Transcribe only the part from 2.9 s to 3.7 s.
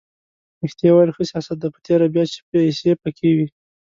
پکې وي.